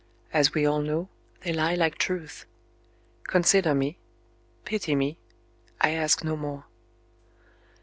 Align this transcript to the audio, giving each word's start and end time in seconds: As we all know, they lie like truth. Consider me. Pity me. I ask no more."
As 0.33 0.55
we 0.55 0.65
all 0.65 0.81
know, 0.81 1.09
they 1.41 1.53
lie 1.53 1.75
like 1.75 1.99
truth. 1.99 2.47
Consider 3.27 3.75
me. 3.75 3.99
Pity 4.65 4.95
me. 4.95 5.19
I 5.79 5.91
ask 5.91 6.23
no 6.23 6.35
more." 6.35 6.65